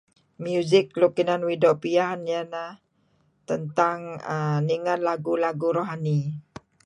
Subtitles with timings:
[0.45, 2.71] music luk inan uih do' pian ieh ineh
[3.49, 3.99] tentang
[4.33, 6.19] um ni'nger lagu-lagu rohani